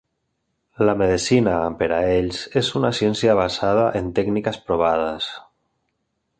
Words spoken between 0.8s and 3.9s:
La medicina per a ells és una ciència basada